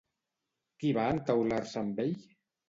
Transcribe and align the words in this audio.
Qui 0.83 0.93
va 0.99 1.03
entaular-se 1.17 1.79
amb 1.83 2.03
ell? 2.07 2.17